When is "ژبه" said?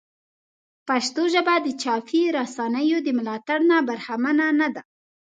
1.33-1.55